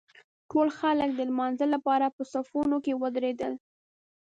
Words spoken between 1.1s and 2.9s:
د لمانځه لپاره په صفونو